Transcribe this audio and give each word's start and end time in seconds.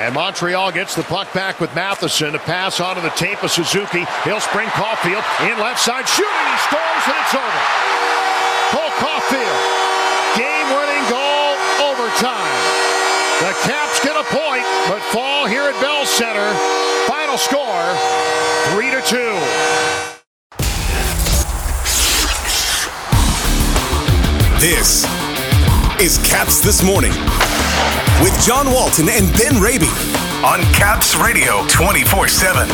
And 0.00 0.14
Montreal 0.14 0.72
gets 0.72 0.94
the 0.94 1.02
puck 1.02 1.30
back 1.34 1.60
with 1.60 1.74
Matheson. 1.74 2.34
A 2.34 2.38
pass 2.38 2.80
onto 2.80 3.02
the 3.02 3.10
tape 3.10 3.42
of 3.44 3.50
Suzuki. 3.50 4.06
He'll 4.24 4.40
spring 4.40 4.66
Caufield 4.68 5.20
in 5.44 5.58
left 5.60 5.78
side 5.78 6.08
shooting. 6.08 6.32
He 6.32 6.56
scores 6.64 7.04
and 7.04 7.20
it's 7.20 7.34
over. 7.36 7.62
Cole 8.72 8.88
Caufield. 8.96 9.60
Game-winning 10.40 11.04
goal 11.12 11.52
overtime. 11.84 12.56
The 13.44 13.52
Caps 13.68 14.00
get 14.00 14.16
a 14.16 14.24
point, 14.32 14.64
but 14.88 15.04
fall 15.12 15.44
here 15.46 15.68
at 15.68 15.78
Bell 15.82 16.06
Center. 16.06 16.48
Final 17.04 17.36
score, 17.36 17.92
3 18.72 18.90
to 18.92 19.02
2. 19.04 19.16
This 24.60 25.04
is 26.00 26.16
Caps 26.16 26.60
This 26.60 26.82
Morning 26.82 27.12
with 28.22 28.34
John 28.42 28.72
Walton 28.72 29.10
and 29.10 29.30
Ben 29.36 29.60
Raby 29.60 29.90
on 30.42 30.60
Caps 30.72 31.14
Radio 31.14 31.62
24 31.68 32.26
7. 32.26 32.66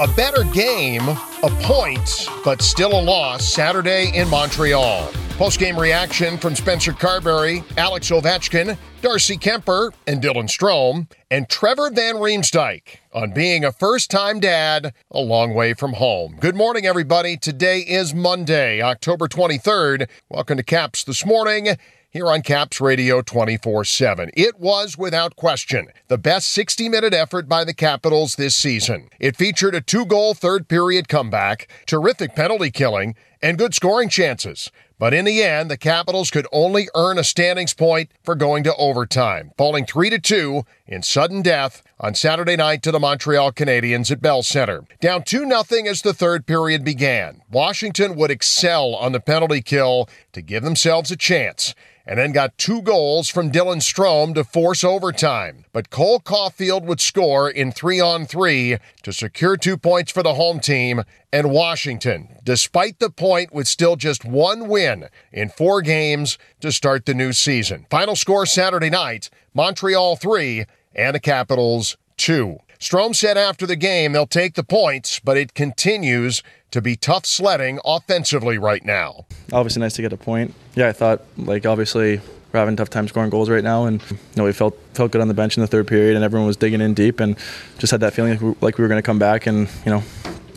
A 0.00 0.08
better 0.16 0.44
game, 0.54 1.06
a 1.06 1.50
point, 1.60 2.28
but 2.42 2.62
still 2.62 2.98
a 2.98 3.02
loss 3.02 3.46
Saturday 3.46 4.10
in 4.16 4.26
Montreal. 4.30 5.12
Post-game 5.36 5.78
reaction 5.78 6.38
from 6.38 6.54
Spencer 6.54 6.92
Carbery, 6.92 7.62
Alex 7.76 8.10
Ovechkin, 8.10 8.78
Darcy 9.04 9.36
Kuemper 9.36 9.92
and 10.06 10.22
Dylan 10.22 10.48
Strome, 10.48 11.10
and 11.30 11.46
Trevor 11.46 11.90
Van 11.90 12.14
Riemsdyk 12.14 13.00
on 13.12 13.32
being 13.32 13.62
a 13.62 13.70
first-time 13.70 14.40
dad 14.40 14.94
a 15.10 15.20
long 15.20 15.52
way 15.52 15.74
from 15.74 15.92
home. 15.92 16.38
Good 16.40 16.56
morning, 16.56 16.86
everybody. 16.86 17.36
Today 17.36 17.80
is 17.80 18.14
Monday, 18.14 18.80
October 18.80 19.28
23rd. 19.28 20.08
Welcome 20.30 20.56
to 20.56 20.62
Caps 20.62 21.04
this 21.04 21.26
morning 21.26 21.76
here 22.14 22.28
on 22.28 22.42
Caps 22.42 22.80
Radio 22.80 23.20
24 23.20 23.84
7. 23.84 24.30
It 24.34 24.60
was, 24.60 24.96
without 24.96 25.34
question, 25.34 25.88
the 26.06 26.16
best 26.16 26.48
60 26.50 26.88
minute 26.88 27.12
effort 27.12 27.48
by 27.48 27.64
the 27.64 27.74
Capitals 27.74 28.36
this 28.36 28.54
season. 28.54 29.08
It 29.18 29.36
featured 29.36 29.74
a 29.74 29.80
two 29.80 30.06
goal 30.06 30.32
third 30.32 30.68
period 30.68 31.08
comeback, 31.08 31.68
terrific 31.86 32.36
penalty 32.36 32.70
killing, 32.70 33.16
and 33.42 33.58
good 33.58 33.74
scoring 33.74 34.08
chances. 34.08 34.70
But 34.96 35.12
in 35.12 35.24
the 35.24 35.42
end, 35.42 35.68
the 35.68 35.76
Capitals 35.76 36.30
could 36.30 36.46
only 36.52 36.88
earn 36.94 37.18
a 37.18 37.24
standings 37.24 37.74
point 37.74 38.12
for 38.22 38.36
going 38.36 38.62
to 38.62 38.76
overtime, 38.76 39.50
falling 39.58 39.84
3 39.84 40.08
to 40.10 40.20
2 40.20 40.62
in 40.86 41.02
sudden 41.02 41.42
death 41.42 41.82
on 42.00 42.14
Saturday 42.14 42.56
night 42.56 42.82
to 42.82 42.90
the 42.90 43.00
Montreal 43.00 43.52
Canadiens 43.52 44.10
at 44.10 44.20
Bell 44.20 44.42
Center. 44.42 44.84
Down 45.00 45.22
2 45.22 45.48
0 45.48 45.62
as 45.86 46.02
the 46.02 46.14
third 46.14 46.46
period 46.46 46.84
began. 46.84 47.42
Washington 47.50 48.16
would 48.16 48.30
excel 48.30 48.94
on 48.94 49.12
the 49.12 49.20
penalty 49.20 49.62
kill 49.62 50.08
to 50.32 50.42
give 50.42 50.62
themselves 50.62 51.10
a 51.10 51.16
chance 51.16 51.74
and 52.06 52.18
then 52.18 52.32
got 52.32 52.58
two 52.58 52.82
goals 52.82 53.28
from 53.28 53.50
Dylan 53.50 53.80
Strome 53.80 54.34
to 54.34 54.44
force 54.44 54.84
overtime. 54.84 55.64
But 55.72 55.90
Cole 55.90 56.20
Caufield 56.20 56.84
would 56.84 57.00
score 57.00 57.48
in 57.48 57.72
three 57.72 58.00
on 58.00 58.26
three 58.26 58.76
to 59.02 59.12
secure 59.12 59.56
two 59.56 59.76
points 59.76 60.12
for 60.12 60.22
the 60.22 60.34
home 60.34 60.60
team, 60.60 61.02
and 61.32 61.50
Washington, 61.50 62.36
despite 62.44 62.98
the 62.98 63.10
point, 63.10 63.54
with 63.54 63.66
still 63.66 63.96
just 63.96 64.24
one 64.24 64.68
win 64.68 65.08
in 65.32 65.48
four 65.48 65.80
games 65.80 66.36
to 66.60 66.70
start 66.70 67.06
the 67.06 67.14
new 67.14 67.32
season. 67.32 67.86
Final 67.88 68.16
score 68.16 68.46
Saturday 68.46 68.90
night 68.90 69.30
Montreal 69.54 70.16
3 70.16 70.64
and 70.94 71.14
the 71.14 71.20
Capitals 71.20 71.96
2. 72.18 72.58
Strome 72.78 73.14
said 73.14 73.38
after 73.38 73.66
the 73.66 73.76
game 73.76 74.12
they'll 74.12 74.26
take 74.26 74.54
the 74.54 74.64
points, 74.64 75.20
but 75.20 75.36
it 75.36 75.54
continues 75.54 76.42
to 76.70 76.82
be 76.82 76.96
tough 76.96 77.24
sledding 77.24 77.78
offensively 77.84 78.58
right 78.58 78.84
now. 78.84 79.26
Obviously, 79.52 79.80
nice 79.80 79.94
to 79.94 80.02
get 80.02 80.12
a 80.12 80.16
point. 80.16 80.54
Yeah, 80.74 80.88
I 80.88 80.92
thought, 80.92 81.22
like, 81.36 81.64
obviously, 81.64 82.20
we're 82.52 82.60
having 82.60 82.76
tough 82.76 82.90
time 82.90 83.08
scoring 83.08 83.30
goals 83.30 83.50
right 83.50 83.64
now, 83.64 83.86
and 83.86 84.00
you 84.10 84.18
know 84.36 84.44
we 84.44 84.52
felt 84.52 84.78
felt 84.94 85.10
good 85.10 85.20
on 85.20 85.28
the 85.28 85.34
bench 85.34 85.56
in 85.56 85.60
the 85.60 85.66
third 85.66 85.88
period, 85.88 86.14
and 86.14 86.24
everyone 86.24 86.46
was 86.46 86.56
digging 86.56 86.80
in 86.80 86.94
deep, 86.94 87.20
and 87.20 87.36
just 87.78 87.90
had 87.90 88.00
that 88.00 88.12
feeling 88.12 88.32
like 88.32 88.40
we, 88.40 88.54
like 88.60 88.78
we 88.78 88.82
were 88.82 88.88
going 88.88 88.98
to 88.98 89.06
come 89.06 89.18
back, 89.18 89.46
and 89.46 89.68
you 89.84 89.90
know 89.90 90.02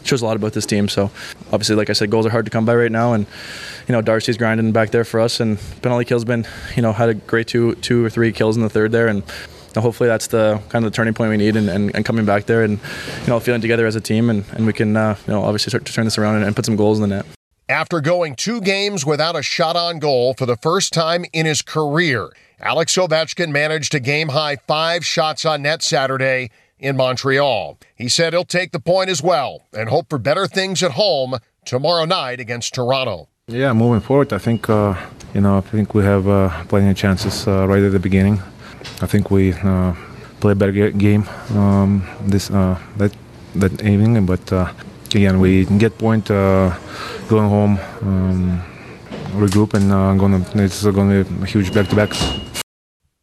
shows 0.03 0.21
a 0.21 0.25
lot 0.25 0.35
about 0.35 0.53
this 0.53 0.65
team. 0.65 0.87
So 0.87 1.11
obviously, 1.51 1.75
like 1.75 1.89
I 1.89 1.93
said, 1.93 2.09
goals 2.09 2.25
are 2.25 2.29
hard 2.29 2.45
to 2.45 2.51
come 2.51 2.65
by 2.65 2.75
right 2.75 2.91
now, 2.91 3.13
and 3.13 3.25
you 3.87 3.93
know 3.93 4.01
Darcy's 4.01 4.37
grinding 4.37 4.71
back 4.71 4.91
there 4.91 5.03
for 5.03 5.19
us, 5.19 5.39
and 5.39 5.57
penalty 5.81 6.05
kills 6.05 6.23
been 6.23 6.45
you 6.75 6.81
know 6.81 6.93
had 6.93 7.09
a 7.09 7.13
great 7.15 7.47
two 7.47 7.75
two 7.75 8.05
or 8.05 8.09
three 8.09 8.31
kills 8.31 8.55
in 8.55 8.63
the 8.63 8.69
third 8.69 8.91
there, 8.91 9.07
and 9.07 9.23
hopefully 9.81 10.07
that's 10.07 10.27
the 10.27 10.61
kind 10.69 10.85
of 10.85 10.91
the 10.91 10.95
turning 10.95 11.13
point 11.13 11.29
we 11.29 11.38
need 11.38 11.55
and, 11.55 11.69
and, 11.69 11.95
and, 11.95 12.05
coming 12.05 12.25
back 12.25 12.45
there 12.45 12.63
and 12.63 12.79
you 13.21 13.27
know 13.27 13.39
feeling 13.39 13.61
together 13.61 13.85
as 13.85 13.95
a 13.95 14.01
team 14.01 14.29
and, 14.29 14.45
and 14.53 14.65
we 14.65 14.73
can 14.73 14.95
uh, 14.95 15.15
you 15.27 15.33
know 15.33 15.43
obviously 15.43 15.69
start 15.69 15.85
to 15.85 15.93
turn 15.93 16.05
this 16.05 16.17
around 16.17 16.35
and, 16.35 16.45
and 16.45 16.55
put 16.55 16.65
some 16.65 16.75
goals 16.75 16.99
in 16.99 17.09
the 17.09 17.15
net. 17.15 17.25
After 17.69 17.99
going 17.99 18.35
two 18.35 18.61
games 18.61 19.05
without 19.05 19.35
a 19.35 19.43
shot 19.43 19.75
on 19.75 19.99
goal 19.99 20.33
for 20.33 20.45
the 20.45 20.55
first 20.55 20.93
time 20.93 21.25
in 21.33 21.45
his 21.45 21.61
career, 21.61 22.29
Alex 22.61 22.95
Ovechkin 22.95 23.49
managed 23.49 23.93
a 23.93 23.99
game 23.99 24.29
high 24.29 24.55
five 24.55 25.05
shots 25.05 25.43
on 25.43 25.61
net 25.61 25.83
Saturday 25.83 26.49
in 26.79 26.95
Montreal. 26.95 27.77
He 27.95 28.07
said 28.07 28.33
he'll 28.33 28.45
take 28.45 28.71
the 28.71 28.79
point 28.79 29.09
as 29.09 29.21
well 29.21 29.63
and 29.73 29.89
hope 29.89 30.09
for 30.09 30.17
better 30.17 30.47
things 30.47 30.81
at 30.81 30.91
home 30.91 31.38
tomorrow 31.65 32.05
night 32.05 32.39
against 32.39 32.73
Toronto. 32.73 33.27
Yeah, 33.47 33.73
moving 33.73 34.01
forward, 34.01 34.33
I 34.33 34.39
think 34.39 34.69
uh, 34.69 34.95
you 35.33 35.41
know 35.41 35.57
I 35.57 35.61
think 35.61 35.94
we 35.94 36.03
have 36.03 36.27
uh, 36.27 36.49
plenty 36.65 36.89
of 36.89 36.97
chances 36.97 37.47
uh, 37.47 37.67
right 37.67 37.83
at 37.83 37.91
the 37.91 37.99
beginning. 37.99 38.41
I 39.01 39.05
think 39.05 39.31
we 39.31 39.53
uh, 39.53 39.93
play 40.39 40.51
a 40.51 40.55
better 40.55 40.91
game 40.91 41.27
um, 41.55 42.07
this 42.21 42.49
uh, 42.49 42.79
that 42.97 43.11
that 43.55 43.81
evening, 43.81 44.25
but 44.25 44.51
uh, 44.51 44.71
again 45.15 45.39
we 45.39 45.65
get 45.77 45.97
point 45.97 46.29
uh, 46.31 46.75
going 47.27 47.49
home, 47.49 47.79
um, 48.01 48.63
regroup, 49.33 49.73
and 49.73 49.91
uh, 49.91 50.13
gonna 50.15 50.45
it's 50.55 50.85
gonna 50.85 51.23
be 51.23 51.43
a 51.43 51.45
huge 51.45 51.73
back 51.73 51.87
to 51.89 51.95
back. 51.95 52.11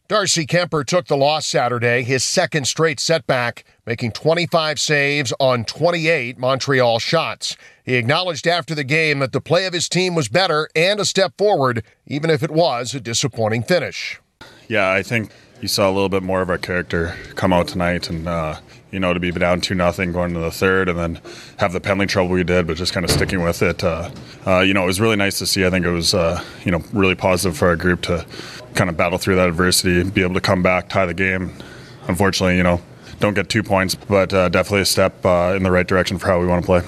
Darcy 0.06 0.46
Kuemper 0.46 0.84
took 0.84 1.06
the 1.06 1.16
loss 1.16 1.46
Saturday, 1.46 2.02
his 2.02 2.22
second 2.22 2.66
straight 2.66 3.00
setback, 3.00 3.64
making 3.86 4.12
25 4.12 4.78
saves 4.78 5.32
on 5.40 5.64
28 5.64 6.36
Montreal 6.36 6.98
shots. 6.98 7.56
He 7.84 7.94
acknowledged 7.94 8.46
after 8.46 8.74
the 8.74 8.84
game 8.84 9.20
that 9.20 9.32
the 9.32 9.40
play 9.40 9.64
of 9.64 9.72
his 9.72 9.88
team 9.88 10.14
was 10.14 10.28
better 10.28 10.68
and 10.76 11.00
a 11.00 11.06
step 11.06 11.32
forward, 11.38 11.82
even 12.06 12.28
if 12.28 12.42
it 12.42 12.50
was 12.50 12.94
a 12.94 13.00
disappointing 13.00 13.62
finish. 13.62 14.20
Yeah, 14.68 14.90
I 14.90 15.02
think 15.02 15.30
you 15.60 15.68
saw 15.68 15.88
a 15.88 15.92
little 15.92 16.08
bit 16.08 16.22
more 16.22 16.42
of 16.42 16.50
our 16.50 16.58
character 16.58 17.16
come 17.34 17.52
out 17.52 17.68
tonight, 17.68 18.10
and 18.10 18.28
uh, 18.28 18.56
you 18.90 19.00
know 19.00 19.14
to 19.14 19.20
be 19.20 19.30
down 19.30 19.60
two 19.60 19.74
nothing 19.74 20.12
going 20.12 20.30
into 20.30 20.40
the 20.40 20.50
third, 20.50 20.88
and 20.88 20.98
then 20.98 21.20
have 21.58 21.72
the 21.72 21.80
penalty 21.80 22.06
trouble 22.06 22.30
we 22.30 22.44
did, 22.44 22.66
but 22.66 22.76
just 22.76 22.92
kind 22.92 23.04
of 23.04 23.10
sticking 23.10 23.42
with 23.42 23.62
it. 23.62 23.82
Uh, 23.82 24.10
uh, 24.46 24.60
you 24.60 24.74
know, 24.74 24.82
it 24.82 24.86
was 24.86 25.00
really 25.00 25.16
nice 25.16 25.38
to 25.38 25.46
see. 25.46 25.64
I 25.64 25.70
think 25.70 25.86
it 25.86 25.90
was 25.90 26.14
uh, 26.14 26.42
you 26.64 26.70
know 26.70 26.82
really 26.92 27.14
positive 27.14 27.56
for 27.56 27.68
our 27.68 27.76
group 27.76 28.02
to 28.02 28.26
kind 28.74 28.90
of 28.90 28.96
battle 28.96 29.18
through 29.18 29.36
that 29.36 29.48
adversity, 29.48 30.02
be 30.10 30.22
able 30.22 30.34
to 30.34 30.40
come 30.40 30.62
back, 30.62 30.88
tie 30.88 31.06
the 31.06 31.14
game. 31.14 31.52
Unfortunately, 32.08 32.56
you 32.56 32.62
know, 32.62 32.80
don't 33.20 33.34
get 33.34 33.48
two 33.48 33.62
points, 33.62 33.94
but 33.94 34.34
uh, 34.34 34.48
definitely 34.48 34.82
a 34.82 34.86
step 34.86 35.24
uh, 35.24 35.54
in 35.56 35.62
the 35.62 35.70
right 35.70 35.86
direction 35.86 36.18
for 36.18 36.26
how 36.26 36.40
we 36.40 36.46
want 36.46 36.62
to 36.62 36.66
play. 36.66 36.82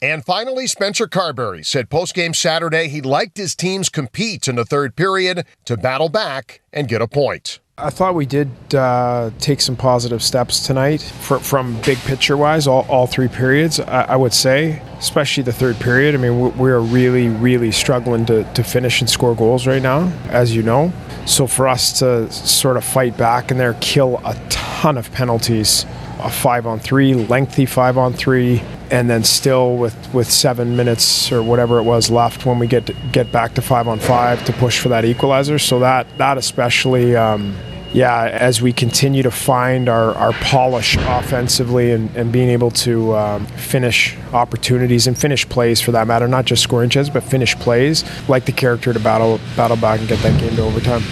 And 0.00 0.24
finally, 0.24 0.66
Spencer 0.66 1.06
Carbery 1.06 1.64
said 1.64 1.88
post-game 1.88 2.34
Saturday 2.34 2.88
he 2.88 3.00
liked 3.00 3.36
his 3.36 3.54
teams 3.54 3.88
compete 3.88 4.48
in 4.48 4.56
the 4.56 4.64
third 4.64 4.96
period 4.96 5.46
to 5.64 5.76
battle 5.76 6.08
back 6.08 6.60
and 6.72 6.88
get 6.88 7.00
a 7.00 7.06
point. 7.06 7.60
I 7.78 7.88
thought 7.88 8.14
we 8.14 8.26
did 8.26 8.50
uh, 8.74 9.30
take 9.38 9.62
some 9.62 9.76
positive 9.76 10.22
steps 10.22 10.66
tonight 10.66 11.00
for, 11.00 11.38
from 11.38 11.80
big 11.80 11.96
picture 12.00 12.36
wise, 12.36 12.66
all, 12.66 12.84
all 12.86 13.06
three 13.06 13.28
periods, 13.28 13.80
I, 13.80 14.02
I, 14.02 14.16
would 14.16 14.34
say, 14.34 14.82
especially 14.98 15.44
the 15.44 15.54
third 15.54 15.76
period. 15.76 16.14
I 16.14 16.18
mean, 16.18 16.58
we, 16.58 16.70
are 16.70 16.82
really, 16.82 17.28
really 17.28 17.72
struggling 17.72 18.26
to, 18.26 18.44
to 18.52 18.62
finish 18.62 19.00
and 19.00 19.08
score 19.08 19.34
goals 19.34 19.66
right 19.66 19.80
now, 19.80 20.12
as 20.28 20.54
you 20.54 20.62
know. 20.62 20.92
So 21.24 21.46
for 21.46 21.66
us 21.66 21.98
to 22.00 22.30
sort 22.30 22.76
of 22.76 22.84
fight 22.84 23.16
back 23.16 23.50
in 23.50 23.56
there, 23.56 23.74
kill 23.80 24.18
a 24.18 24.34
ton 24.50 24.98
of 24.98 25.10
penalties, 25.12 25.86
a 26.24 26.30
five 26.30 26.66
on 26.66 26.78
three, 26.78 27.14
lengthy 27.14 27.66
five 27.66 27.98
on 27.98 28.12
three, 28.12 28.62
and 28.90 29.08
then 29.08 29.24
still 29.24 29.76
with, 29.76 30.14
with 30.14 30.30
seven 30.30 30.76
minutes 30.76 31.32
or 31.32 31.42
whatever 31.42 31.78
it 31.78 31.84
was 31.84 32.10
left 32.10 32.46
when 32.46 32.58
we 32.58 32.66
get 32.66 32.86
to, 32.86 32.94
get 33.12 33.30
back 33.32 33.54
to 33.54 33.62
five 33.62 33.88
on 33.88 33.98
five 33.98 34.44
to 34.44 34.52
push 34.54 34.78
for 34.78 34.88
that 34.88 35.04
equalizer. 35.04 35.58
So 35.58 35.80
that 35.80 36.06
that 36.18 36.38
especially. 36.38 37.16
Um, 37.16 37.56
yeah, 37.94 38.24
as 38.24 38.62
we 38.62 38.72
continue 38.72 39.22
to 39.22 39.30
find 39.30 39.88
our, 39.88 40.14
our 40.14 40.32
polish 40.32 40.96
offensively 40.96 41.92
and, 41.92 42.14
and 42.16 42.32
being 42.32 42.48
able 42.48 42.70
to 42.70 43.14
um, 43.14 43.46
finish 43.46 44.16
opportunities 44.32 45.06
and 45.06 45.18
finish 45.18 45.46
plays 45.48 45.80
for 45.80 45.92
that 45.92 46.06
matter, 46.06 46.26
not 46.26 46.46
just 46.46 46.62
scoring 46.62 46.88
chances, 46.88 47.12
but 47.12 47.22
finish 47.22 47.54
plays, 47.56 48.04
like 48.28 48.46
the 48.46 48.52
character 48.52 48.92
to 48.92 49.00
battle 49.00 49.38
battle 49.56 49.76
back 49.76 50.00
and 50.00 50.08
get 50.08 50.18
that 50.20 50.40
game 50.40 50.56
to 50.56 50.62
overtime. 50.62 51.02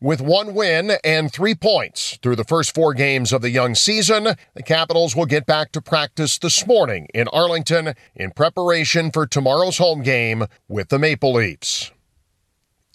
With 0.00 0.20
one 0.20 0.54
win 0.54 0.92
and 1.02 1.32
three 1.32 1.56
points 1.56 2.20
through 2.22 2.36
the 2.36 2.44
first 2.44 2.72
four 2.72 2.94
games 2.94 3.32
of 3.32 3.42
the 3.42 3.50
young 3.50 3.74
season, 3.74 4.36
the 4.54 4.62
Capitals 4.62 5.16
will 5.16 5.26
get 5.26 5.44
back 5.44 5.72
to 5.72 5.80
practice 5.80 6.38
this 6.38 6.64
morning 6.68 7.08
in 7.12 7.26
Arlington 7.32 7.94
in 8.14 8.30
preparation 8.30 9.10
for 9.10 9.26
tomorrow's 9.26 9.78
home 9.78 10.04
game 10.04 10.44
with 10.68 10.90
the 10.90 11.00
Maple 11.00 11.32
Leafs. 11.32 11.90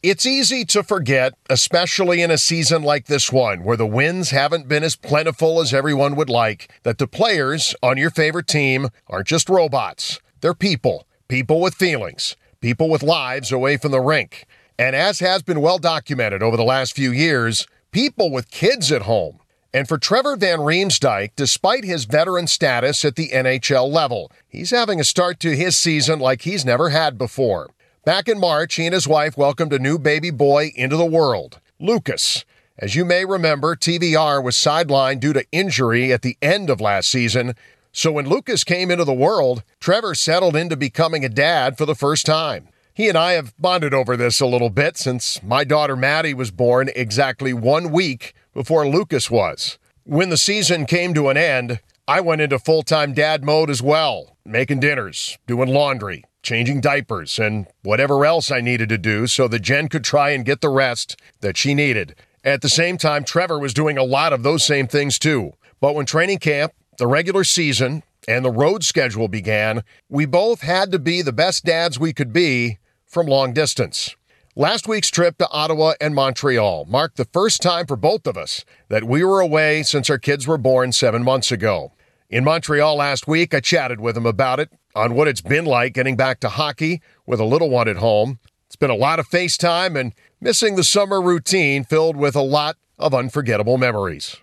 It's 0.02 0.26
easy 0.26 0.64
to 0.64 0.82
forget, 0.82 1.34
especially 1.50 2.22
in 2.22 2.32
a 2.32 2.38
season 2.38 2.84
like 2.84 3.08
this 3.08 3.34
one, 3.34 3.66
where 3.66 3.76
the 3.76 3.86
wins 3.86 4.30
haven't 4.30 4.70
been 4.70 4.84
as 4.84 4.96
plentiful 4.96 5.60
as 5.60 5.74
everyone 5.74 6.16
would 6.16 6.30
like, 6.30 6.72
that 6.84 7.00
the 7.00 7.08
players 7.08 7.76
on 7.84 7.98
your 7.98 8.12
favorite 8.12 8.48
team 8.48 8.88
aren't 9.08 9.28
just 9.28 9.50
robots. 9.50 10.22
They're 10.40 10.54
people, 10.54 11.06
people 11.28 11.60
with 11.60 11.76
feelings, 11.76 12.38
people 12.62 12.88
with 12.88 13.04
lives 13.04 13.52
away 13.52 13.76
from 13.76 13.92
the 13.92 14.00
rink. 14.00 14.46
And 14.84 14.98
as 14.98 15.22
has 15.22 15.42
been 15.42 15.62
well 15.62 15.78
documented 15.78 16.44
over 16.44 16.58
the 16.58 16.64
last 16.66 16.94
few 16.94 17.14
years, 17.14 17.66
people 17.92 18.30
with 18.30 18.52
kids 18.52 18.92
at 18.92 19.04
home. 19.04 19.40
And 19.74 19.88
for 19.88 19.98
Trevor 19.98 20.36
Van 20.36 20.60
Riemsdyk, 20.60 21.30
despite 21.38 21.86
his 21.86 22.04
veteran 22.04 22.48
status 22.48 23.06
at 23.06 23.16
the 23.16 23.30
NHL 23.30 23.90
level, 23.90 24.30
he's 24.46 24.72
having 24.72 25.00
a 25.00 25.06
start 25.06 25.40
to 25.40 25.56
his 25.56 25.78
season 25.78 26.20
like 26.20 26.42
he's 26.42 26.66
never 26.66 26.90
had 26.90 27.18
before. 27.18 27.70
Back 28.04 28.28
in 28.28 28.38
March, 28.38 28.76
he 28.76 28.86
and 28.86 28.94
his 28.94 29.08
wife 29.08 29.38
welcomed 29.38 29.72
a 29.72 29.80
new 29.80 29.98
baby 29.98 30.32
boy 30.32 30.74
into 30.76 30.98
the 30.98 31.06
world, 31.06 31.62
Lucas. 31.80 32.44
As 32.78 32.94
you 32.94 33.06
may 33.06 33.24
remember, 33.24 33.78
TVR 33.78 34.44
was 34.44 34.58
sidelined 34.58 35.22
due 35.22 35.32
to 35.32 35.50
injury 35.54 36.12
at 36.12 36.24
the 36.24 36.38
end 36.42 36.70
of 36.70 36.82
last 36.82 37.08
season. 37.08 37.54
So 37.94 38.12
when 38.12 38.28
Lucas 38.28 38.66
came 38.66 38.92
into 38.92 39.06
the 39.06 39.14
world, 39.14 39.64
Trevor 39.80 40.14
settled 40.14 40.58
into 40.58 40.76
becoming 40.76 41.24
a 41.24 41.30
dad 41.30 41.78
for 41.78 41.86
the 41.86 41.96
first 41.96 42.26
time. 42.26 42.68
He 42.96 43.10
and 43.10 43.18
I 43.18 43.32
have 43.32 43.56
bonded 43.58 43.92
over 43.92 44.16
this 44.16 44.40
a 44.40 44.46
little 44.46 44.70
bit 44.70 44.98
since 44.98 45.42
my 45.42 45.64
daughter 45.64 45.96
Maddie 45.96 46.36
was 46.36 46.52
born 46.52 46.92
exactly 46.96 47.52
one 47.52 47.92
week 47.92 48.36
before 48.54 48.88
Lucas 48.88 49.32
was. 49.32 49.80
When 50.04 50.30
the 50.30 50.38
season 50.38 50.86
came 50.86 51.16
to 51.16 51.30
an 51.30 51.38
end, 51.38 51.80
I 52.08 52.22
went 52.22 52.42
into 52.42 52.60
full 52.60 52.84
time 52.84 53.14
dad 53.14 53.44
mode 53.44 53.72
as 53.72 53.82
well, 53.82 54.38
making 54.46 54.82
dinners, 54.82 55.40
doing 55.48 55.70
laundry, 55.70 56.24
changing 56.44 56.82
diapers, 56.82 57.40
and 57.40 57.66
whatever 57.82 58.26
else 58.26 58.52
I 58.52 58.62
needed 58.62 58.90
to 58.90 59.00
do 59.00 59.26
so 59.26 59.48
that 59.48 59.64
Jen 59.64 59.88
could 59.88 60.04
try 60.04 60.30
and 60.30 60.46
get 60.46 60.62
the 60.62 60.70
rest 60.70 61.20
that 61.42 61.58
she 61.58 61.74
needed. 61.74 62.14
At 62.44 62.62
the 62.62 62.70
same 62.70 62.98
time, 63.00 63.24
Trevor 63.24 63.58
was 63.58 63.74
doing 63.74 63.98
a 63.98 64.04
lot 64.04 64.34
of 64.34 64.44
those 64.44 64.64
same 64.64 64.86
things 64.86 65.18
too. 65.18 65.54
But 65.82 65.96
when 65.96 66.06
training 66.06 66.40
camp 66.40 66.74
the 67.00 67.08
regular 67.08 67.44
season 67.44 68.04
and 68.28 68.46
the 68.46 68.52
road 68.52 68.84
schedule 68.84 69.28
began, 69.28 69.84
we 70.10 70.28
both 70.28 70.62
had 70.62 70.92
to 70.92 71.00
be 71.00 71.24
the 71.24 71.34
best 71.34 71.66
dads 71.66 71.98
we 71.98 72.14
could 72.14 72.32
be 72.32 72.78
from 73.14 73.28
long 73.28 73.54
distance. 73.54 74.16
Last 74.56 74.88
week's 74.88 75.10
trip 75.10 75.38
to 75.38 75.50
Ottawa 75.50 75.94
and 76.02 76.14
Montreal 76.14 76.86
marked 76.86 77.18
the 77.18 77.26
first 77.26 77.62
time 77.62 77.86
for 77.86 77.96
both 77.96 78.28
of 78.28 78.38
us 78.38 78.66
that 78.90 79.04
we 79.04 79.24
were 79.24 79.40
away 79.40 79.84
since 79.84 80.10
our 80.10 80.18
kids 80.18 80.48
were 80.48 80.58
born 80.58 80.92
seven 80.92 81.24
months 81.24 81.52
ago. 81.52 81.94
In 82.30 82.44
Montreal 82.44 82.96
last 82.96 83.28
week, 83.28 83.54
I 83.54 83.60
chatted 83.60 84.00
with 84.00 84.18
him 84.18 84.26
about 84.26 84.60
it, 84.60 84.72
on 84.96 85.16
what 85.16 85.28
it's 85.28 85.42
been 85.42 85.66
like 85.66 85.94
getting 85.94 86.16
back 86.16 86.40
to 86.42 86.50
hockey 86.50 87.02
with 87.26 87.40
a 87.40 87.46
little 87.46 87.70
one 87.70 87.88
at 87.88 87.98
home. 87.98 88.40
It's 88.68 88.76
been 88.76 88.90
a 88.90 88.96
lot 88.96 89.20
of 89.20 89.30
FaceTime 89.30 90.00
and 90.00 90.14
missing 90.42 90.76
the 90.76 90.84
summer 90.84 91.22
routine 91.22 91.84
filled 91.84 92.18
with 92.18 92.36
a 92.36 92.42
lot 92.42 92.78
of 93.00 93.14
unforgettable 93.14 93.78
memories 93.78 94.38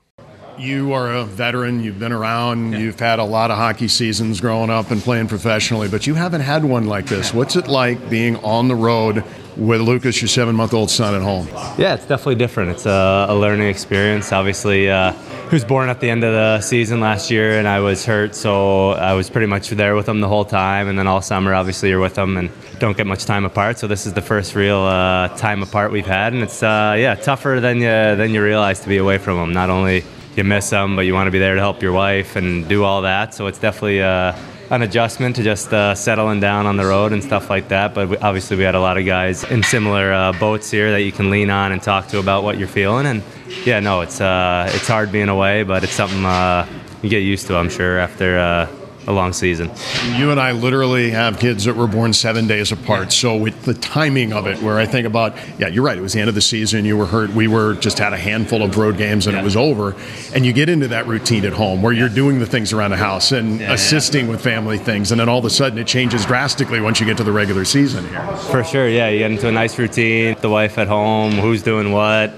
you 0.58 0.92
are 0.92 1.12
a 1.12 1.24
veteran. 1.24 1.82
You've 1.82 1.98
been 1.98 2.12
around. 2.12 2.72
Yeah. 2.72 2.78
You've 2.78 3.00
had 3.00 3.18
a 3.18 3.24
lot 3.24 3.50
of 3.50 3.56
hockey 3.56 3.88
seasons 3.88 4.40
growing 4.40 4.70
up 4.70 4.90
and 4.90 5.00
playing 5.00 5.28
professionally, 5.28 5.88
but 5.88 6.06
you 6.06 6.14
haven't 6.14 6.42
had 6.42 6.64
one 6.64 6.86
like 6.86 7.06
this. 7.06 7.32
What's 7.32 7.56
it 7.56 7.68
like 7.68 8.10
being 8.10 8.36
on 8.36 8.68
the 8.68 8.74
road 8.74 9.24
with 9.56 9.80
Lucas, 9.80 10.20
your 10.22 10.28
seven-month-old 10.28 10.90
son, 10.90 11.14
at 11.14 11.22
home? 11.22 11.46
Yeah, 11.78 11.94
it's 11.94 12.06
definitely 12.06 12.36
different. 12.36 12.70
It's 12.70 12.86
a, 12.86 13.26
a 13.28 13.34
learning 13.34 13.68
experience. 13.68 14.32
Obviously, 14.32 14.88
uh, 14.88 15.12
he 15.12 15.56
was 15.56 15.64
born 15.64 15.88
at 15.88 16.00
the 16.00 16.08
end 16.08 16.24
of 16.24 16.32
the 16.32 16.60
season 16.60 17.00
last 17.00 17.30
year, 17.30 17.58
and 17.58 17.66
I 17.66 17.80
was 17.80 18.06
hurt, 18.06 18.34
so 18.34 18.90
I 18.90 19.14
was 19.14 19.28
pretty 19.28 19.48
much 19.48 19.68
there 19.70 19.94
with 19.96 20.08
him 20.08 20.20
the 20.20 20.28
whole 20.28 20.44
time. 20.44 20.88
And 20.88 20.98
then 20.98 21.06
all 21.06 21.20
summer, 21.20 21.52
obviously, 21.54 21.88
you're 21.88 22.00
with 22.00 22.16
him 22.16 22.36
and 22.36 22.50
don't 22.78 22.96
get 22.96 23.06
much 23.06 23.24
time 23.26 23.44
apart. 23.44 23.78
So 23.78 23.86
this 23.86 24.06
is 24.06 24.14
the 24.14 24.22
first 24.22 24.54
real 24.54 24.78
uh, 24.78 25.28
time 25.36 25.62
apart 25.62 25.92
we've 25.92 26.06
had, 26.06 26.32
and 26.32 26.42
it's 26.42 26.62
uh, 26.62 26.94
yeah 26.96 27.14
tougher 27.14 27.58
than 27.60 27.76
you 27.78 28.16
than 28.16 28.30
you 28.30 28.42
realize 28.42 28.80
to 28.80 28.88
be 28.88 28.96
away 28.96 29.18
from 29.18 29.36
him. 29.36 29.52
Not 29.52 29.68
only 29.68 30.04
you 30.36 30.44
miss 30.44 30.70
them, 30.70 30.96
but 30.96 31.02
you 31.02 31.14
want 31.14 31.26
to 31.26 31.30
be 31.30 31.38
there 31.38 31.54
to 31.54 31.60
help 31.60 31.82
your 31.82 31.92
wife 31.92 32.36
and 32.36 32.68
do 32.68 32.84
all 32.84 33.02
that. 33.02 33.34
So 33.34 33.46
it's 33.46 33.58
definitely 33.58 34.02
uh, 34.02 34.36
an 34.70 34.82
adjustment 34.82 35.36
to 35.36 35.42
just 35.42 35.72
uh, 35.72 35.94
settling 35.94 36.40
down 36.40 36.66
on 36.66 36.76
the 36.76 36.86
road 36.86 37.12
and 37.12 37.22
stuff 37.22 37.50
like 37.50 37.68
that. 37.68 37.94
But 37.94 38.08
we, 38.08 38.16
obviously, 38.18 38.56
we 38.56 38.62
had 38.62 38.74
a 38.74 38.80
lot 38.80 38.96
of 38.96 39.04
guys 39.04 39.44
in 39.44 39.62
similar 39.62 40.12
uh, 40.12 40.32
boats 40.32 40.70
here 40.70 40.92
that 40.92 41.02
you 41.02 41.12
can 41.12 41.30
lean 41.30 41.50
on 41.50 41.72
and 41.72 41.82
talk 41.82 42.06
to 42.08 42.18
about 42.18 42.44
what 42.44 42.58
you're 42.58 42.68
feeling. 42.68 43.06
And 43.06 43.22
yeah, 43.64 43.80
no, 43.80 44.00
it's 44.00 44.20
uh, 44.20 44.70
it's 44.72 44.86
hard 44.86 45.10
being 45.10 45.28
away, 45.28 45.64
but 45.64 45.82
it's 45.82 45.92
something 45.92 46.24
uh, 46.24 46.66
you 47.02 47.10
get 47.10 47.18
used 47.20 47.46
to, 47.48 47.56
I'm 47.56 47.68
sure, 47.68 47.98
after 47.98 48.38
uh, 48.38 48.79
a 49.10 49.12
long 49.12 49.32
season. 49.32 49.70
You 50.16 50.30
and 50.30 50.40
I 50.40 50.52
literally 50.52 51.10
have 51.10 51.38
kids 51.38 51.64
that 51.64 51.76
were 51.76 51.86
born 51.86 52.12
seven 52.12 52.46
days 52.46 52.72
apart. 52.72 53.12
So 53.12 53.36
with 53.36 53.64
the 53.64 53.74
timing 53.74 54.32
of 54.32 54.46
it, 54.46 54.62
where 54.62 54.78
I 54.78 54.86
think 54.86 55.06
about, 55.06 55.36
yeah, 55.58 55.68
you're 55.68 55.84
right. 55.84 55.98
It 55.98 56.00
was 56.00 56.14
the 56.14 56.20
end 56.20 56.28
of 56.28 56.34
the 56.34 56.40
season. 56.40 56.84
You 56.84 56.96
were 56.96 57.06
hurt. 57.06 57.30
We 57.30 57.48
were 57.48 57.74
just 57.74 57.98
had 57.98 58.12
a 58.12 58.16
handful 58.16 58.62
of 58.62 58.76
road 58.76 58.96
games 58.96 59.26
and 59.26 59.34
yeah. 59.34 59.42
it 59.42 59.44
was 59.44 59.56
over. 59.56 59.94
And 60.34 60.46
you 60.46 60.52
get 60.52 60.68
into 60.68 60.88
that 60.88 61.06
routine 61.06 61.44
at 61.44 61.52
home 61.52 61.82
where 61.82 61.92
you're 61.92 62.08
doing 62.08 62.38
the 62.38 62.46
things 62.46 62.72
around 62.72 62.92
the 62.92 62.96
house 62.96 63.32
and 63.32 63.60
yeah, 63.60 63.72
assisting 63.72 64.26
yeah. 64.26 64.30
with 64.32 64.42
family 64.42 64.78
things, 64.78 65.10
and 65.10 65.20
then 65.20 65.28
all 65.28 65.38
of 65.38 65.44
a 65.44 65.50
sudden 65.50 65.78
it 65.78 65.86
changes 65.86 66.24
drastically 66.24 66.80
once 66.80 67.00
you 67.00 67.06
get 67.06 67.16
to 67.16 67.24
the 67.24 67.32
regular 67.32 67.64
season 67.64 68.08
here. 68.08 68.26
For 68.50 68.64
sure, 68.64 68.88
yeah. 68.88 69.08
You 69.08 69.18
get 69.18 69.30
into 69.32 69.48
a 69.48 69.52
nice 69.52 69.78
routine. 69.78 70.36
The 70.40 70.48
wife 70.48 70.78
at 70.78 70.88
home, 70.88 71.32
who's 71.32 71.62
doing 71.62 71.92
what 71.92 72.32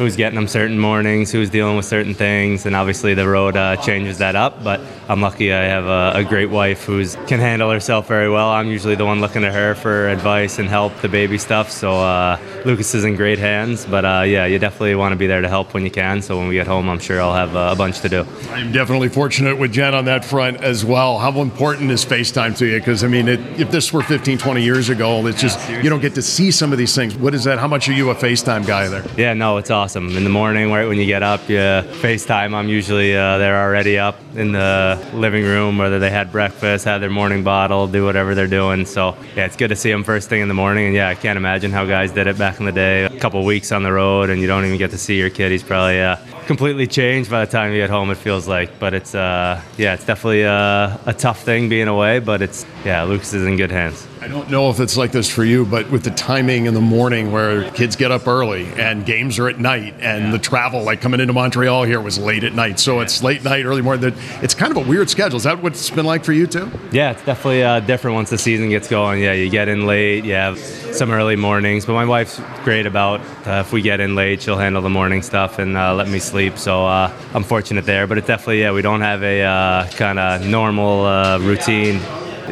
who's 0.00 0.16
getting 0.16 0.34
them 0.34 0.48
certain 0.48 0.78
mornings, 0.78 1.30
who's 1.30 1.50
dealing 1.50 1.76
with 1.76 1.84
certain 1.84 2.14
things, 2.14 2.64
and 2.64 2.74
obviously 2.74 3.12
the 3.12 3.28
road 3.28 3.54
uh, 3.54 3.76
changes 3.76 4.16
that 4.16 4.34
up. 4.34 4.64
But 4.64 4.80
I'm 5.10 5.20
lucky 5.20 5.52
I 5.52 5.64
have 5.64 5.84
a, 5.84 6.20
a 6.20 6.24
great 6.24 6.48
wife 6.48 6.84
who 6.84 7.04
can 7.26 7.38
handle 7.38 7.70
herself 7.70 8.08
very 8.08 8.30
well. 8.30 8.48
I'm 8.48 8.68
usually 8.68 8.94
the 8.94 9.04
one 9.04 9.20
looking 9.20 9.42
to 9.42 9.52
her 9.52 9.74
for 9.74 10.08
advice 10.08 10.58
and 10.58 10.70
help 10.70 10.96
the 11.02 11.10
baby 11.10 11.36
stuff. 11.36 11.70
So 11.70 12.00
uh, 12.00 12.40
Lucas 12.64 12.94
is 12.94 13.04
in 13.04 13.14
great 13.14 13.38
hands. 13.38 13.84
But 13.84 14.06
uh, 14.06 14.22
yeah, 14.26 14.46
you 14.46 14.58
definitely 14.58 14.94
want 14.94 15.12
to 15.12 15.16
be 15.16 15.26
there 15.26 15.42
to 15.42 15.50
help 15.50 15.74
when 15.74 15.84
you 15.84 15.90
can. 15.90 16.22
So 16.22 16.38
when 16.38 16.48
we 16.48 16.54
get 16.54 16.66
home, 16.66 16.88
I'm 16.88 16.98
sure 16.98 17.20
I'll 17.20 17.34
have 17.34 17.54
a 17.54 17.76
bunch 17.76 18.00
to 18.00 18.08
do. 18.08 18.26
I'm 18.52 18.72
definitely 18.72 19.10
fortunate 19.10 19.58
with 19.58 19.70
Jen 19.70 19.94
on 19.94 20.06
that 20.06 20.24
front 20.24 20.62
as 20.62 20.82
well. 20.82 21.18
How 21.18 21.42
important 21.42 21.90
is 21.90 22.06
FaceTime 22.06 22.56
to 22.56 22.64
you? 22.64 22.78
Because 22.78 23.04
I 23.04 23.08
mean, 23.08 23.28
it, 23.28 23.40
if 23.60 23.70
this 23.70 23.92
were 23.92 24.02
15, 24.02 24.38
20 24.38 24.62
years 24.62 24.88
ago, 24.88 25.26
it's 25.26 25.42
just 25.42 25.58
yeah, 25.68 25.82
you 25.82 25.90
don't 25.90 26.00
get 26.00 26.14
to 26.14 26.22
see 26.22 26.50
some 26.50 26.72
of 26.72 26.78
these 26.78 26.94
things. 26.94 27.14
What 27.16 27.34
is 27.34 27.44
that? 27.44 27.58
How 27.58 27.68
much 27.68 27.86
are 27.90 27.92
you 27.92 28.08
a 28.08 28.14
FaceTime 28.14 28.66
guy 28.66 28.88
there? 28.88 29.04
Yeah, 29.18 29.34
no, 29.34 29.58
it's 29.58 29.70
awesome 29.70 29.89
awesome. 29.90 30.16
In 30.16 30.22
the 30.22 30.30
morning, 30.30 30.70
right 30.70 30.86
when 30.86 30.98
you 30.98 31.04
get 31.06 31.24
up, 31.24 31.48
you 31.48 31.56
FaceTime. 31.56 32.54
I'm 32.54 32.68
usually 32.68 33.16
uh, 33.16 33.38
they're 33.38 33.60
already 33.60 33.98
up 33.98 34.20
in 34.36 34.52
the 34.52 35.04
living 35.14 35.42
room, 35.42 35.78
whether 35.78 35.98
they 35.98 36.10
had 36.10 36.30
breakfast, 36.30 36.84
had 36.84 36.98
their 36.98 37.10
morning 37.10 37.42
bottle, 37.42 37.88
do 37.88 38.04
whatever 38.04 38.36
they're 38.36 38.46
doing. 38.46 38.86
So 38.86 39.16
yeah, 39.34 39.46
it's 39.46 39.56
good 39.56 39.66
to 39.70 39.74
see 39.74 39.90
them 39.90 40.04
first 40.04 40.28
thing 40.28 40.42
in 40.42 40.46
the 40.48 40.54
morning. 40.54 40.86
And 40.86 40.94
yeah, 40.94 41.08
I 41.08 41.16
can't 41.16 41.36
imagine 41.36 41.72
how 41.72 41.86
guys 41.86 42.12
did 42.12 42.28
it 42.28 42.38
back 42.38 42.60
in 42.60 42.66
the 42.66 42.72
day. 42.72 43.02
A 43.02 43.18
couple 43.18 43.44
weeks 43.44 43.72
on 43.72 43.82
the 43.82 43.90
road, 43.92 44.30
and 44.30 44.40
you 44.40 44.46
don't 44.46 44.64
even 44.64 44.78
get 44.78 44.92
to 44.92 44.98
see 44.98 45.18
your 45.18 45.28
kid. 45.28 45.50
He's 45.50 45.64
probably 45.64 46.00
uh, 46.00 46.18
completely 46.50 46.88
changed 46.88 47.30
by 47.30 47.44
the 47.44 47.52
time 47.52 47.70
you 47.70 47.78
get 47.78 47.90
home. 47.90 48.10
It 48.10 48.16
feels 48.16 48.48
like, 48.48 48.80
but 48.80 48.92
it's 48.92 49.14
uh, 49.14 49.62
yeah, 49.78 49.94
it's 49.94 50.04
definitely 50.04 50.42
a, 50.42 50.98
a 51.06 51.14
tough 51.14 51.44
thing 51.44 51.68
being 51.68 51.86
away. 51.86 52.18
But 52.18 52.42
it's 52.42 52.66
yeah, 52.84 53.04
Lucas 53.04 53.32
is 53.32 53.46
in 53.46 53.56
good 53.56 53.70
hands. 53.70 54.04
I 54.20 54.26
don't 54.26 54.50
know 54.50 54.68
if 54.68 54.80
it's 54.80 54.96
like 54.96 55.12
this 55.12 55.30
for 55.30 55.44
you, 55.44 55.64
but 55.64 55.88
with 55.90 56.02
the 56.02 56.10
timing 56.10 56.66
in 56.66 56.74
the 56.74 56.80
morning 56.80 57.30
where 57.30 57.70
kids 57.70 57.94
get 57.94 58.10
up 58.10 58.26
early 58.26 58.66
and 58.74 59.06
games 59.06 59.38
are 59.38 59.48
at 59.48 59.58
night 59.60 59.94
and 60.00 60.24
yeah. 60.24 60.30
the 60.32 60.38
travel, 60.38 60.82
like 60.82 61.00
coming 61.00 61.20
into 61.20 61.32
Montreal 61.32 61.84
here, 61.84 62.00
was 62.00 62.18
late 62.18 62.42
at 62.42 62.52
night. 62.52 62.80
So 62.80 62.96
yeah. 62.96 63.02
it's 63.02 63.22
late 63.22 63.44
night, 63.44 63.64
early 63.64 63.80
morning. 63.80 64.12
It's 64.42 64.52
kind 64.52 64.72
of 64.72 64.76
a 64.76 64.86
weird 64.86 65.08
schedule. 65.08 65.36
Is 65.36 65.44
that 65.44 65.62
what 65.62 65.72
it's 65.72 65.88
been 65.88 66.04
like 66.04 66.24
for 66.24 66.32
you 66.32 66.48
too? 66.48 66.70
Yeah, 66.90 67.12
it's 67.12 67.24
definitely 67.24 67.62
uh, 67.62 67.80
different 67.80 68.16
once 68.16 68.28
the 68.28 68.38
season 68.38 68.68
gets 68.70 68.88
going. 68.88 69.22
Yeah, 69.22 69.32
you 69.32 69.48
get 69.48 69.68
in 69.68 69.86
late, 69.86 70.24
you 70.24 70.34
have 70.34 70.58
some 70.58 71.12
early 71.12 71.36
mornings, 71.36 71.86
but 71.86 71.94
my 71.94 72.04
wife's 72.04 72.40
great 72.64 72.86
about 72.86 73.20
uh, 73.46 73.60
if 73.64 73.72
we 73.72 73.80
get 73.80 74.00
in 74.00 74.16
late, 74.16 74.42
she'll 74.42 74.58
handle 74.58 74.82
the 74.82 74.90
morning 74.90 75.22
stuff 75.22 75.58
and 75.60 75.76
uh, 75.76 75.94
let 75.94 76.08
me 76.08 76.18
sleep. 76.18 76.39
So 76.48 76.86
uh, 76.86 77.12
I'm 77.34 77.44
fortunate 77.44 77.84
there. 77.84 78.06
But 78.06 78.18
it's 78.18 78.26
definitely, 78.26 78.60
yeah, 78.60 78.72
we 78.72 78.82
don't 78.82 79.02
have 79.02 79.22
a 79.22 79.42
uh, 79.42 79.90
kind 79.90 80.18
of 80.18 80.46
normal 80.46 81.04
uh, 81.04 81.38
routine 81.38 82.00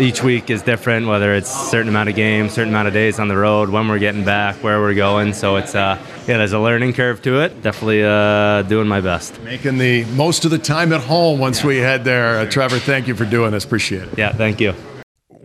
each 0.00 0.22
week 0.22 0.50
is 0.50 0.62
different, 0.62 1.06
whether 1.06 1.34
it's 1.34 1.50
certain 1.70 1.88
amount 1.88 2.08
of 2.08 2.14
games, 2.14 2.52
certain 2.52 2.72
amount 2.72 2.88
of 2.88 2.94
days 2.94 3.18
on 3.18 3.28
the 3.28 3.36
road, 3.36 3.68
when 3.68 3.88
we're 3.88 3.98
getting 3.98 4.24
back, 4.24 4.56
where 4.62 4.80
we're 4.80 4.94
going. 4.94 5.32
So 5.32 5.56
it's 5.56 5.74
uh, 5.74 5.98
yeah, 6.26 6.38
there's 6.38 6.52
a 6.52 6.58
learning 6.58 6.92
curve 6.92 7.22
to 7.22 7.40
it. 7.40 7.62
Definitely 7.62 8.04
uh, 8.04 8.62
doing 8.62 8.88
my 8.88 9.00
best. 9.00 9.40
Making 9.42 9.78
the 9.78 10.04
most 10.06 10.44
of 10.44 10.50
the 10.50 10.58
time 10.58 10.92
at 10.92 11.00
home 11.00 11.38
once 11.38 11.60
yeah. 11.60 11.66
we 11.66 11.76
head 11.78 12.04
there. 12.04 12.38
Uh, 12.38 12.50
Trevor, 12.50 12.78
thank 12.78 13.08
you 13.08 13.14
for 13.14 13.24
doing 13.24 13.50
this. 13.50 13.64
Appreciate 13.64 14.04
it. 14.04 14.18
Yeah, 14.18 14.32
thank 14.32 14.60
you. 14.60 14.74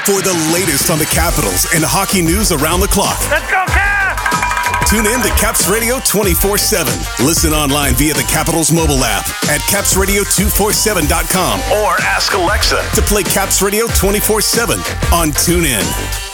For 0.06 0.22
the 0.22 0.52
latest 0.54 0.90
on 0.90 1.00
the 1.00 1.06
Capitals 1.12 1.68
and 1.76 1.84
hockey 1.84 2.22
news 2.22 2.54
around 2.54 2.80
the 2.80 2.88
clock. 2.88 3.20
Let's 3.30 3.50
go, 3.52 3.66
Caps! 3.68 4.90
Tune 4.90 5.06
in 5.06 5.20
to 5.20 5.28
Caps 5.36 5.68
Radio 5.68 6.00
24 6.08 6.58
7. 6.58 6.94
Listen 7.26 7.52
online 7.52 7.94
via 7.96 8.14
the 8.14 8.24
Capitals 8.24 8.72
mobile 8.72 9.04
app 9.04 9.28
at 9.50 9.60
capsradio247.com 9.68 11.60
or 11.84 12.00
ask 12.04 12.34
Alexa 12.34 12.82
to 12.96 13.02
play 13.02 13.24
Caps 13.24 13.62
Radio 13.62 13.88
24 13.98 14.40
7 14.40 14.80
on 15.12 15.32
TuneIn. 15.32 16.27